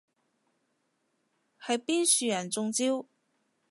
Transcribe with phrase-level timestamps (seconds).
[1.63, 3.05] 係邊樹人中招？